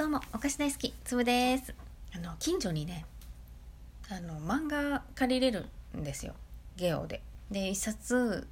[0.00, 1.74] どうもお菓子大好きつぶです。
[2.14, 3.04] あの近所にね
[4.10, 6.32] あの漫画借りれるんですよ。
[6.74, 7.20] ゲオで。
[7.50, 8.48] で1冊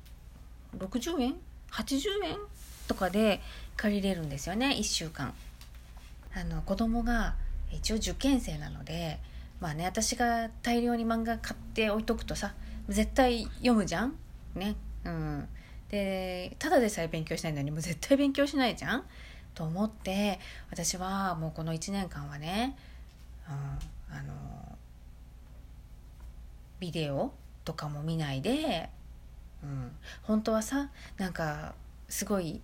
[0.76, 1.36] 60円
[1.70, 2.36] ？80円？
[2.86, 3.40] とかで
[3.78, 5.32] 借りれるんですよね1週間。
[6.36, 7.34] あの子供が
[7.72, 9.18] 一応受験生なので
[9.58, 12.52] まあね私が大量に漫画買って置いとくとさ
[12.90, 14.12] 絶対読むじゃん？
[14.54, 14.76] ね。
[15.06, 15.48] うん。
[15.88, 19.04] でただでさえ勉強しないのにもう絶対勉強しないじゃん？
[19.58, 20.38] と思って
[20.70, 22.78] 私はもうこの1年間はね、
[23.48, 24.32] うん、あの
[26.78, 27.32] ビデオ
[27.64, 28.88] とかも見ないで、
[29.64, 29.90] うん、
[30.22, 31.74] 本当はさなんか
[32.08, 32.60] すごい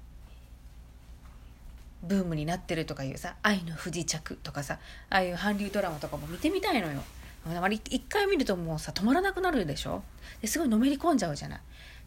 [2.04, 4.78] ブームになってるとかいうさ「愛の不時着」とかさ
[5.10, 7.02] ああいう韓流ドラマとかも見てみたいのよ。
[7.90, 10.02] 一回見るともうさ止まらなくなるでしょ？
[10.40, 11.60] ですごいのめり込んじゃうじゃない。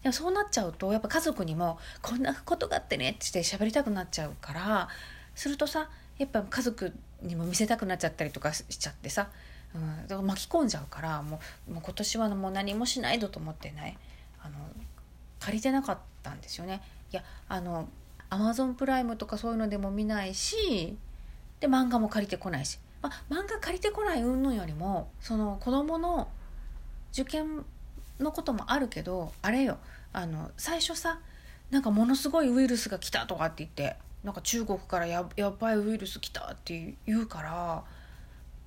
[0.07, 4.87] でもそうなっちゃうとやっぱ家族にもこんなことがあってねって喋りたくなっちゃうから
[5.35, 9.27] するとさやっぱ家族にも見せたくなっちゃったりとかしちゃってさ、
[9.75, 13.97] うん、だから巻き込んじゃうからもうもう今年はもう何もしないとと思ってね
[14.41, 14.55] あの
[15.41, 16.81] 借りてなかったんですよね。
[17.11, 17.89] いやあの
[18.29, 20.95] アマゾンプライムとかそういうのでも見ないし
[21.59, 26.29] で漫画も借りてこないし、まあ、漫画借りてこない云々よりもその子供の
[27.11, 27.65] 受験
[28.19, 29.77] のこともあるけどあれよ
[30.13, 31.19] あの最初さ
[31.69, 37.83] なんかものすごいウイルスが来たとかって言ってなんか中国からややばいウイルス来たって言うから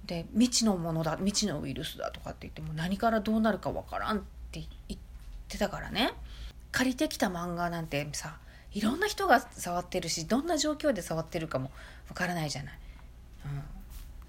[0.07, 4.21] で未知のものだ未知のウイルスだとかって言っても何からどうなるかわからんっ
[4.51, 5.01] て言っ
[5.49, 6.13] てたからね
[6.73, 8.37] 借りてきた漫画なんてさ
[8.73, 11.71] いろんな人が触ってるしどんな状況で触ってるかも
[12.09, 12.79] わからないじゃない。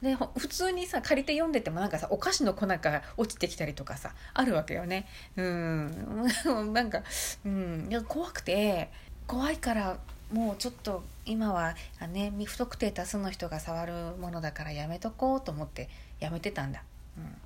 [0.01, 5.07] で普通にさ借りて読んでてもなんかさお菓子の粉が落ちてきたりとかさあるわけよね。
[5.35, 6.25] うん。
[6.73, 7.03] なんか
[7.45, 7.89] うん。
[8.07, 8.89] 怖くて
[9.27, 9.97] 怖いから
[10.31, 11.75] もうちょっと今は
[12.07, 16.83] ね不特定多数の人が触るものだからやめとこうと思ってやめてたんだ、
[17.17, 17.37] うん、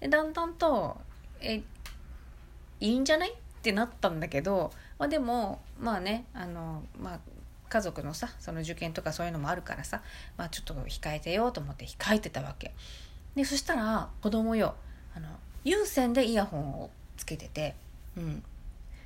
[0.00, 1.00] でだんだんと
[1.40, 1.62] え
[2.80, 3.32] いいんじゃない？
[3.32, 7.20] ってなったんだけど、まあ、でもまあねあの、まあ、
[7.72, 10.02] 家族のさその受験とかそういうのもあるからさ、
[10.36, 12.74] まあ、ちょっと控えてようと思って控えてたわけ。
[13.34, 14.74] でそしたら子供よ
[15.16, 15.28] あの
[15.64, 17.74] 有線でイヤホンをつけてて
[18.16, 18.42] うん。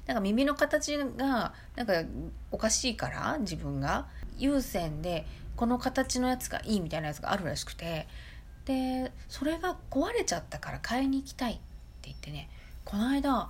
[0.06, 2.02] なんか耳の形がなんか
[2.52, 4.06] おかしいから自分が。
[4.38, 8.06] 有線でこの形のやつがいいみたいなやつがあるらしくて
[8.66, 11.62] でそれが壊れちゃったから買いに行きたいって
[12.02, 12.48] 言ってね
[12.84, 13.48] この間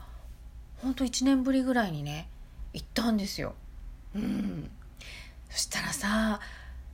[0.78, 2.28] ほんと1年ぶりぐらいにね
[2.72, 3.54] 行ったんですよ。
[4.14, 4.70] うん。
[5.50, 6.40] そしたらさ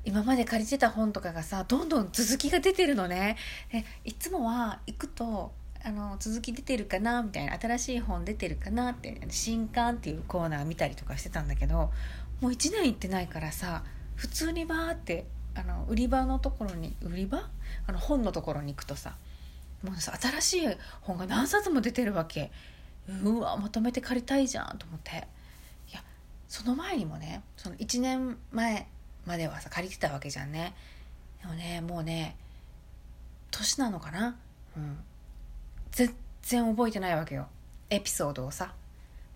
[0.05, 3.37] 今まで借りてた本とかがさどんどん続きが出てるのね。
[3.71, 5.53] でいつもは行くと
[5.85, 11.91] あの続き出てるかなみたいな新しい本出てるかなって新刊っていうコーナー見たりとかしてたんだけど
[12.41, 13.83] もう1年行ってないからさ
[14.15, 17.49] 普通にバーってあの売り場のところに売り場？
[17.87, 19.17] あの本のところに行くとさ
[19.83, 22.51] もうさ新しい本が何冊も出てるわけ。
[23.25, 25.27] うわまとめて借りたいじゃんと思って。
[26.53, 28.87] その前にもねその1年前
[29.25, 30.75] まではさ借りてたわけじゃんね。
[31.41, 32.37] でもねもうね
[33.51, 34.37] 年なのかな？
[34.77, 34.99] うん。
[35.93, 37.47] 全然覚えてないわけよ。
[37.89, 38.75] エピソードをさ。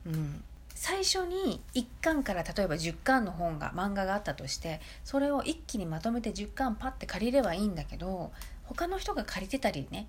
[0.05, 0.45] うん。
[0.75, 8.31] 最初に1巻から例えば10巻の本が漫画があったとしてそれを一気にまとめて10巻パッて借りればいいんだけど
[8.65, 10.07] 他の人が借りてたりね。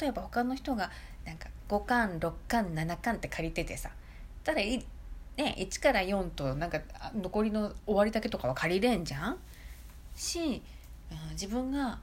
[0.00, 0.90] 例えば他の人が
[1.24, 3.90] なんか5巻6巻7巻って借りててさ。
[4.42, 4.60] ただ
[5.38, 6.80] ね、1から4となんか
[7.14, 9.38] 残りの終わりだけとかは借りれんじゃん？
[10.16, 10.62] し、
[11.12, 12.00] うん、自分が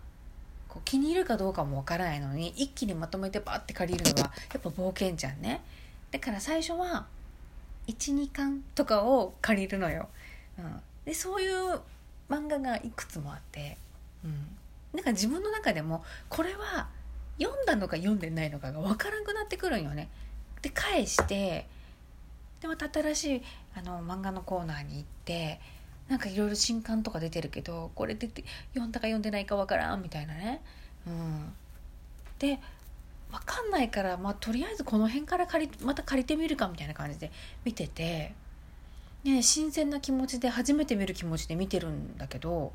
[0.70, 5.62] こう気に入るかどうかもわからないのに一気にまとめてバッて借りるのはやっぱ冒険じゃんね。
[6.12, 7.08] だから最初は
[7.88, 10.08] 12巻とかを借りるのよ、
[10.58, 11.82] うん、でそういう
[12.30, 13.78] 漫画がいくつもあって、
[14.24, 14.48] うん、
[14.94, 16.88] なんか自分の中でもこれは
[17.38, 20.08] 読んだのか読んでないのかが分からんくなってくるんよね。
[20.62, 21.68] で返して
[22.66, 23.42] でまた新しい
[23.76, 25.60] あの漫画のコーナーに行って
[26.10, 28.44] なんかいろいろ新刊とか出てるけどこれ出て
[28.74, 30.62] 読んだか読んでないかわからんみたいなね。
[31.08, 31.54] うん、
[32.40, 32.60] で
[33.32, 37.32] 分かんないから、まあ、とりあえずこの辺から借りまた借りてみるかみたいな感じで
[37.64, 38.34] 見てて、
[39.24, 42.74] ね、新鮮な気持ちで初めて見る気持ちで見てるんだけど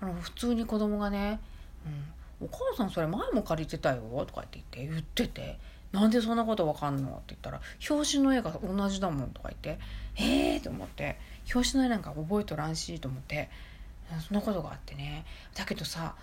[0.00, 1.38] あの普通に子供がね
[2.40, 5.58] 「うん、お母さんそれ前も借りてたよ」とかって言って言ってて
[5.92, 9.78] なんでそんなことわかんの?」って言ったら「表紙の絵が同じだもん」とか言って
[10.16, 11.18] 「ええー!」と思って
[11.52, 13.50] 表紙の絵なんか覚えとらんしと思って
[14.26, 15.24] そんなことがあってね
[15.54, 16.14] だけどさ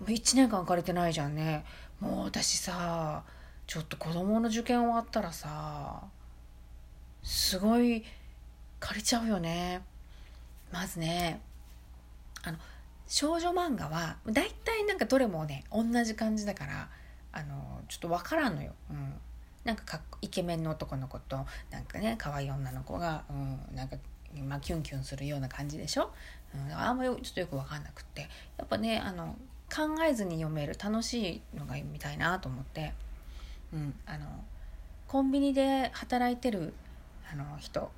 [0.00, 1.64] もう1年間借りてないじゃんね
[2.00, 3.24] もう私さ
[3.66, 6.02] ちょっと子供の受験終わったらさ
[7.22, 8.04] すごい
[8.78, 9.82] 借りちゃうよね
[10.70, 11.40] まずね
[12.42, 12.58] あの
[13.08, 16.88] 少女漫画は大体なんかどれもね同じ感じだから
[17.36, 18.72] あのちょっと分からんのよ。
[18.90, 19.14] うん。
[19.64, 23.96] なんかイケメンの男の子となんかね可愛い女の子が、うん、なんか、
[24.48, 26.12] まあ、キュンキュンするような感じでしょ、
[26.54, 28.28] うん、あんまりちょっとよく分かんなくって。
[28.56, 29.36] やっぱねあの
[29.68, 32.94] 考えずに読める楽しいのが見たいなと思って、
[33.74, 34.26] うん、あの
[35.08, 36.72] コンビニで働いてる
[37.32, 37.90] あの人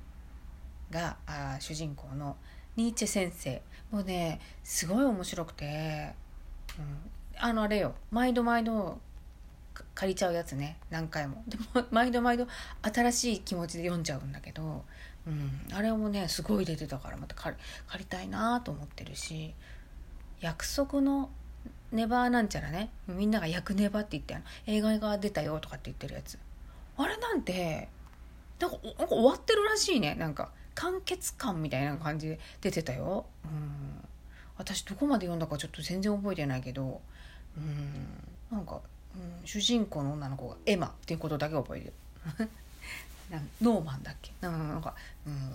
[0.89, 2.35] があ主人公の
[2.75, 3.61] ニーチェ先生。
[3.91, 6.13] もうねすごい面白くて、
[6.79, 6.97] うん、
[7.37, 7.93] あのあれよ。
[8.09, 8.99] 毎度毎度
[9.95, 11.43] 借りちゃうやつね何回も。
[11.47, 12.47] でも毎度毎度
[12.81, 14.83] 新しい気持ちで読んじゃうんだけど、
[15.27, 17.55] うん、あれもねすごい出てたからまた借
[17.97, 19.53] りたいなと思ってるし
[20.41, 21.29] 約束の
[21.91, 24.37] ネバーなんちゃらねみんなが「役ネバ」って言って
[24.67, 26.37] 映画が出たよとかって言ってるやつ。
[26.97, 27.89] あれなんて
[28.59, 33.25] なんかなんか終わってるらしいねなんか完結感みたいな感じで出てたよ。
[33.45, 33.89] うん。
[34.59, 37.01] 私どこまで読んだかちょっと全然覚えてないけど
[37.57, 38.81] うんなんか
[39.45, 42.49] 主人公の女の子がエマっていうことだけ覚えてる。
[43.61, 44.31] ノーマンだっけ？
[44.41, 44.95] なんか、
[45.27, 45.51] うん、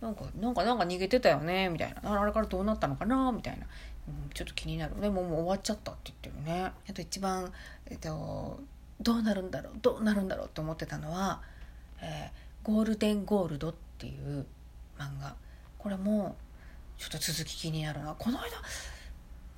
[0.00, 2.20] なんかなんかなんか逃げてたよねみたいな。
[2.20, 3.66] あれからどうなったのかなみたいな、
[4.08, 4.98] うん、ちょっと気になる。
[5.00, 6.72] でももう終わっちゃったって言ってるね。
[6.88, 7.52] あと一番、
[7.86, 8.60] えっと、
[9.00, 9.74] どうなるんだろう？
[9.82, 11.42] どうなるんだろうって思ってたのは、
[12.00, 14.46] えー、ゴールデンゴールド」っていう
[14.98, 15.36] 漫画。
[15.78, 16.36] これも
[16.96, 18.14] ちょっと続き気になるな。
[18.14, 18.48] この間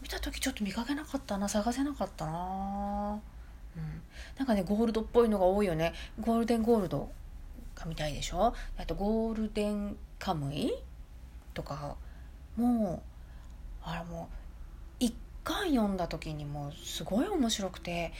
[0.02, 3.20] 見た時ちょっと見かけなかったな探せなかったな。
[3.76, 4.02] うん、
[4.37, 5.93] なんかねゴールドっぽいのが多いよね。
[6.20, 7.11] ゴールデンゴールド
[7.75, 8.55] が見たいでしょ？
[8.79, 10.73] あとゴールデンカムイ？
[11.55, 11.97] とか
[12.56, 13.02] も
[13.85, 14.35] うあれもう
[14.99, 15.14] 一
[15.44, 18.12] 巻読んだ時にもうすごい面白くて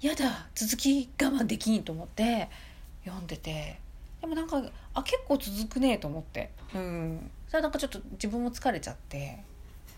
[0.00, 2.48] やだ続き我慢できんと思って
[3.04, 3.80] 読んでて。
[4.20, 4.60] でもなんか
[4.94, 6.50] あ結構続くねと思って。
[6.74, 7.30] うん。
[7.46, 9.44] それなんかちょっと自分も疲れちゃって。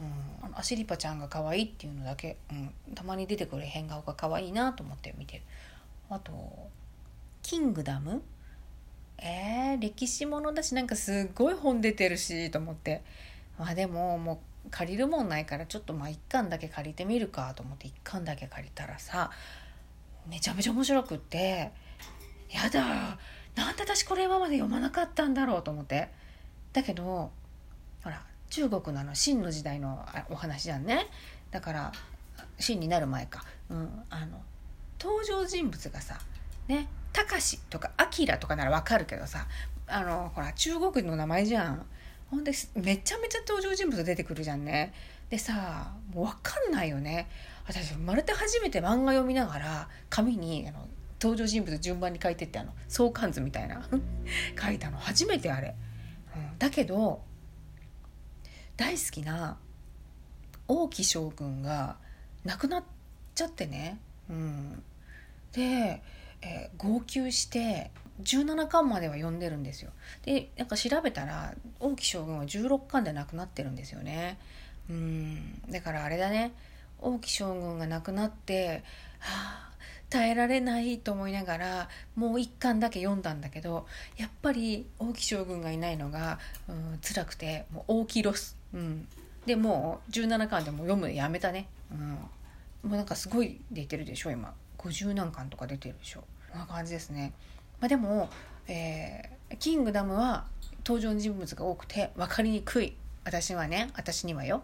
[0.01, 5.43] うん、アシリパちゃんが可愛いっていうのだけ、うん、たまに出てくる変顔が可愛いなと思って見てる。
[6.09, 6.33] あと
[7.43, 8.23] 「キングダム」
[9.19, 13.03] えー、歴史ものだしなんかすっごい本出てるしと思って。
[13.59, 19.31] まあでももう借りるもんないからちょっとまあ1巻だけ借りてみるかと思って1巻だけ借りたらさ
[20.27, 21.71] めちゃめちゃ面白くって
[22.49, 23.19] やだ
[23.55, 26.09] なんで私これ今まで読まなかったんだろうと思って。
[26.73, 27.33] だけど
[28.51, 31.07] 中国のあの秦の時代のお話じゃんね。
[31.51, 31.93] だから
[32.59, 34.43] 秦になる前か、うん、あの
[35.01, 36.19] 登場人物がさ
[36.69, 39.47] ねたしとかあきらとかならわかるけどさ
[39.87, 41.87] あのほら中国の名前じゃん。
[42.31, 44.93] ほんでめちゃめちゃ登場人物出てくるじゃんね。
[45.31, 47.29] でさもう分かんないよね。
[47.67, 50.87] 私まるで初めて漫画読みながら紙にあの
[51.21, 53.83] 登場人物順番に書いてってあの相関図みたいな
[54.61, 54.99] 書いたの。
[54.99, 55.75] 初めてあれ、
[56.37, 57.23] うん、だけど
[58.81, 59.59] 大好きな
[60.67, 61.97] 王毅将軍が
[62.47, 62.85] 亡くなっ
[63.35, 64.01] ちゃってね、
[64.31, 64.83] うん、
[65.53, 66.03] で、
[66.41, 67.91] えー、号泣して
[68.23, 69.91] 17巻までは読んでるんですよ。
[70.25, 74.39] でなんか調べたら王毅将軍は16巻で亡くなってるんですよね。
[74.89, 75.61] うん。
[75.71, 76.53] だからあれだね。
[77.03, 78.83] 王毅将軍が亡くなって
[79.19, 79.71] はあ
[80.09, 83.87] 耐えられないと思いながらもう一巻だけ読んだんだけど
[84.17, 89.09] やっぱり王毅将軍がいないのが、うん、辛くてもう王毅ロス、うん、
[89.47, 92.19] でもう17巻でも読むのやめたね、うん、も
[92.85, 94.55] うなんかすごい出てるでしょ今。
[94.79, 96.25] 50何巻とか出てるでしょ。
[96.53, 97.33] こんな感じですね、
[97.81, 98.29] まあ、でも、
[98.67, 100.47] えー、キングダムは
[100.85, 102.95] 登場人物が多くて分かりにくい。
[103.25, 104.63] 私はね私にはよ。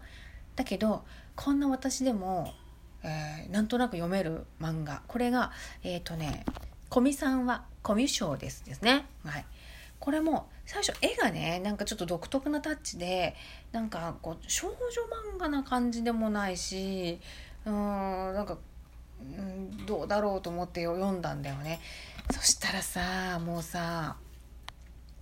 [0.56, 2.54] だけどこんな私でも
[3.06, 5.02] えー、なんとなく読める漫画。
[5.06, 5.52] これが
[5.84, 6.44] えっ、ー、とね
[6.90, 9.06] 「古見さんはコミュ障です」ですね。
[9.24, 9.46] はい。
[10.00, 13.34] これも最初絵がねなんかちょっと独特なタッチで
[13.72, 14.74] なんかこう少女
[15.34, 17.20] 漫画な感じでもないし
[17.64, 18.58] うんなんか
[19.86, 21.80] どうだろうと思って読んだんだよね。
[22.30, 24.16] そしたらさもうさ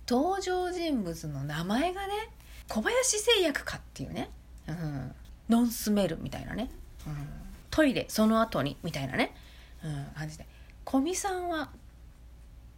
[0.07, 2.13] 登場人物の名前がね
[2.67, 4.29] 小林製薬かっていうね、
[4.67, 5.15] うん、
[5.49, 6.71] ノンスメルみたいなね、
[7.05, 9.35] うんトイレその後にみたいなね、
[9.83, 10.45] うん、感じで。
[10.89, 11.69] 古見さんは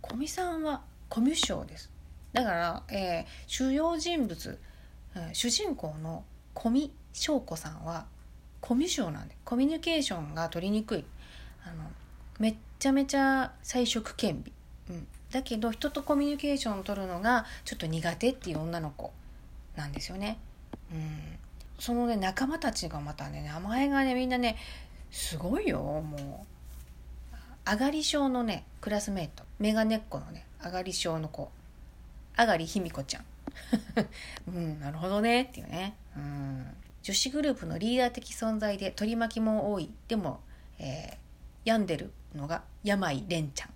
[0.03, 1.91] 古見さんはコミュ障です。
[2.37, 4.59] だから、えー、主要人物、
[5.15, 6.23] うん、主人公の
[6.55, 8.05] 古見翔子さんは
[8.61, 11.05] コミュ障なんでコミュニケーションが取りにくい。
[11.65, 11.83] あの
[12.39, 14.43] めっちゃめちゃ彩色兼
[14.87, 19.11] 備、うん、だけど人とコミュニケーションを取るのがちょっと苦手っていう女の子
[19.75, 20.37] なんですよね。
[20.91, 20.99] うん、
[21.79, 24.57] そのね仲間たちがまたね名前がねみんなね
[25.09, 26.47] すごいよもう。
[27.65, 29.43] あがり症のねクラスメート。
[29.59, 31.49] メガネっ子のねあがり症の子。
[32.37, 33.25] あがりひみこちゃん。
[34.47, 35.43] うんなるほどね。
[35.43, 35.95] っていうね。
[36.15, 36.65] うん。
[37.03, 39.91] 女子グループのリーダー的存在で取り巻きも多い。
[40.07, 40.41] でも、
[40.79, 41.17] えー、
[41.65, 43.69] 病んでるのが病蓮ちゃん、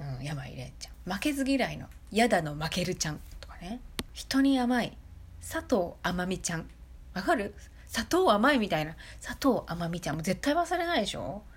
[0.18, 1.12] うん、病蓮ちゃん。
[1.14, 3.80] 負けず嫌いのやだの負けるちゃんとかね。
[4.12, 4.96] 人に甘い
[5.40, 6.68] 佐藤甘美ちゃん。
[7.12, 7.54] わかる？
[7.88, 8.96] 砂糖甘いみたいな。
[9.22, 10.16] 佐藤甘美ちゃん。
[10.16, 11.42] も絶対忘れないでしょ？